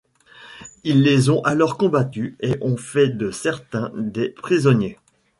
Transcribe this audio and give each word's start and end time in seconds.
Ils 0.83 1.03
les 1.03 1.29
ont 1.29 1.43
alors 1.43 1.77
combattus 1.77 2.33
et 2.39 2.55
ont 2.61 2.75
fait 2.75 3.09
de 3.09 3.29
certains 3.29 3.91
des 3.95 4.29
prisonniers. 4.29 4.97